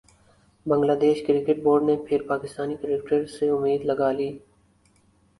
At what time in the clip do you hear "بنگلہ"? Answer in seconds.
0.65-0.95